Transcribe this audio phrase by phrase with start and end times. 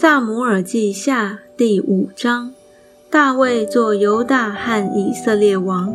[0.00, 2.54] 萨姆尔记下第五章：
[3.10, 5.94] 大卫做犹大和以色列王。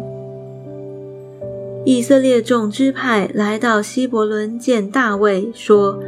[1.86, 6.00] 以色列众支派来到希伯伦见大卫，说：“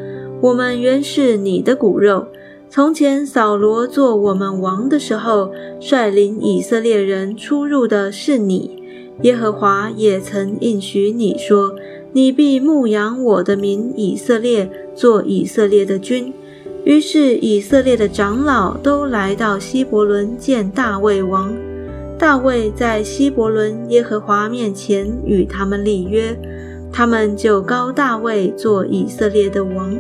[0.42, 2.28] 我们原是你的骨肉。
[2.70, 8.78] 从前扫罗做我们王的时候，率领以色列人出入的是你。
[9.24, 11.76] 耶和华也曾应许你说：
[12.14, 16.32] 你必牧养我的民以色列，做以色列的君。”
[16.88, 21.54] 于是以色列的长老都来到希伯伦见大卫王。
[22.18, 26.34] 大卫在希伯伦耶和华面前与他们立约，
[26.90, 29.94] 他们就高大卫做以色列的王。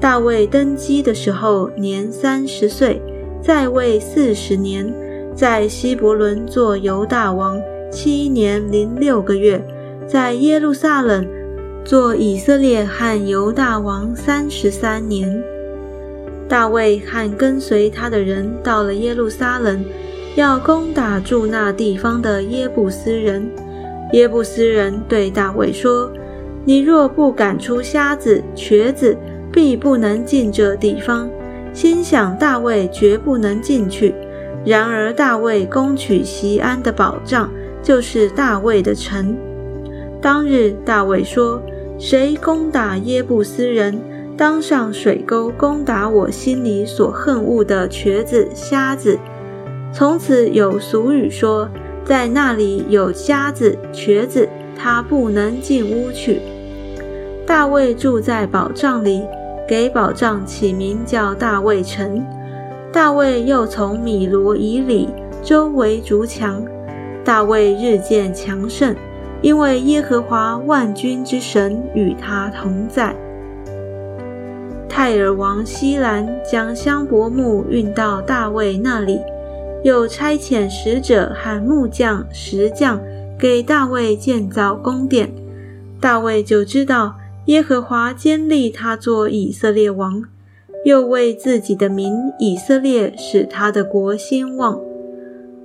[0.00, 3.02] 大卫登基的时候年三十岁，
[3.42, 4.94] 在位四十年，
[5.34, 9.60] 在希伯伦做犹大王七年零六个月，
[10.06, 11.26] 在耶路撒冷
[11.84, 15.42] 做以色列和犹大王三十三年。
[16.52, 19.82] 大卫和跟随他的人到了耶路撒冷，
[20.36, 23.50] 要攻打住那地方的耶布斯人。
[24.12, 26.12] 耶布斯人对大卫说
[26.66, 29.16] ：“你若不赶出瞎子、瘸子，
[29.50, 31.26] 必不能进这地方。”
[31.72, 34.14] 心想大卫绝不能进去。
[34.62, 37.50] 然而大卫攻取西安的保障，
[37.82, 39.34] 就是大卫的城。
[40.20, 41.62] 当日大卫说
[41.98, 43.98] ：“谁攻打耶布斯人？”
[44.42, 49.16] 当上水沟攻打我心里所恨恶的瘸子、瞎子。
[49.92, 51.68] 从此有俗语说，
[52.04, 56.40] 在那里有瞎子、瘸子，他不能进屋去。
[57.46, 59.22] 大卫住在宝藏里，
[59.68, 62.26] 给宝藏起名叫大卫城。
[62.92, 65.08] 大卫又从米罗以里
[65.40, 66.60] 周围筑墙。
[67.24, 68.96] 大卫日渐强盛，
[69.40, 73.14] 因为耶和华万军之神与他同在。
[74.94, 79.18] 泰尔王西兰将香柏木运到大卫那里，
[79.82, 83.00] 又差遣使者和木匠、石匠
[83.38, 85.32] 给大卫建造宫殿。
[85.98, 87.14] 大卫就知道
[87.46, 90.24] 耶和华坚立他做以色列王，
[90.84, 94.78] 又为自己的民以色列使他的国兴旺。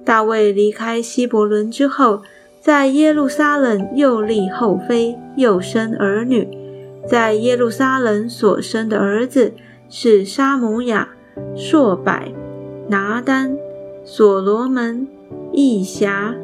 [0.06, 2.22] 大卫离开希伯伦之后，
[2.62, 6.48] 在耶路撒冷又立后妃，又生儿女。
[7.10, 9.54] 在耶路撒冷所生的儿子
[9.90, 11.08] 是沙姆雅、
[11.56, 12.34] 朔百、
[12.90, 13.58] 拿丹、
[14.04, 15.08] 所罗门、
[15.54, 16.36] 易侠、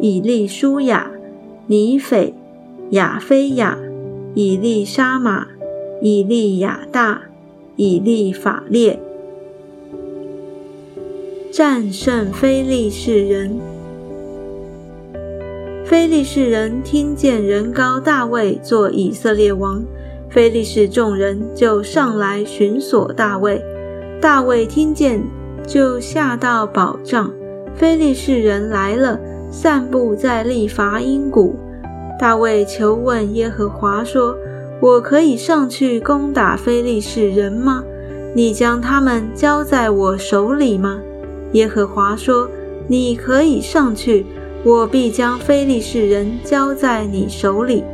[0.00, 1.10] 以利舒雅、
[1.66, 2.32] 尼斐、
[2.90, 3.78] 亚菲亚、
[4.34, 5.46] 以利沙玛、
[6.00, 7.22] 以利亚大、
[7.76, 8.98] 以利法列，
[11.52, 13.77] 战胜非利士人。
[15.88, 19.82] 非利士人听见人高大卫做以色列王，
[20.28, 23.64] 非利士众人就上来寻索大卫。
[24.20, 25.24] 大卫听见，
[25.66, 27.32] 就下到宝藏。
[27.74, 29.18] 非利士人来了，
[29.50, 31.56] 散布在利伐因谷。
[32.20, 34.36] 大卫求问耶和华说
[34.82, 37.82] ：“我可以上去攻打非利士人吗？
[38.34, 41.00] 你将他们交在我手里吗？”
[41.52, 42.46] 耶和华说
[42.86, 44.26] ：“你可以上去。”
[44.64, 47.84] 我必将非利士人交在你手里。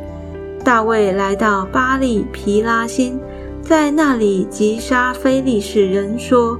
[0.63, 3.19] 大卫来到巴利皮拉辛，
[3.61, 6.59] 在那里击杀非利士人，说：“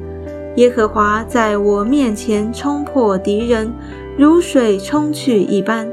[0.58, 3.74] 耶和华在我面前冲破敌人，
[4.16, 5.90] 如水冲去一般。”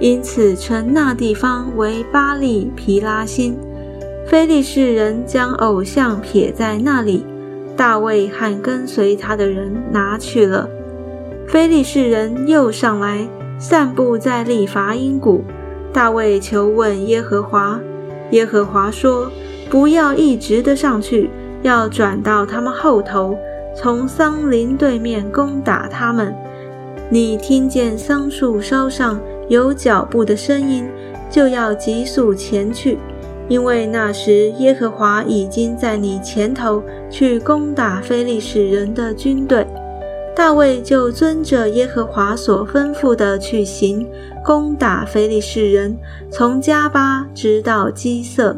[0.00, 3.56] 因此称那地方为巴利皮拉辛。
[4.26, 7.24] 非利士人将偶像撇在那里，
[7.76, 10.68] 大卫和跟随他的人拿去了。
[11.48, 13.26] 非利士人又上来，
[13.56, 15.44] 散布在利伐因谷。
[15.92, 17.80] 大卫求问耶和华，
[18.32, 19.30] 耶和华说
[19.70, 21.30] ：“不要一直的上去，
[21.62, 23.38] 要转到他们后头，
[23.76, 26.34] 从桑林对面攻打他们。
[27.08, 30.84] 你听见桑树梢上有脚步的声音，
[31.30, 32.98] 就要急速前去，
[33.48, 39.64] 因为那时耶和华已经在你前头去攻打非利士人的军队。”
[40.36, 44.06] 大卫就遵着耶和华所吩咐的去行，
[44.44, 45.96] 攻打非利士人，
[46.30, 48.54] 从加巴直到基色。